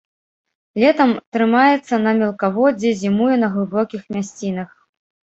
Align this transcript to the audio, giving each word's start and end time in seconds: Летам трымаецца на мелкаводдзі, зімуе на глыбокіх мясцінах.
Летам 0.83 1.11
трымаецца 1.35 1.99
на 2.05 2.13
мелкаводдзі, 2.21 2.93
зімуе 3.01 3.35
на 3.43 3.47
глыбокіх 3.57 4.01
мясцінах. 4.17 4.69